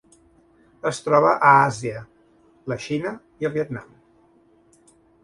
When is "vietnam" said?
3.59-3.93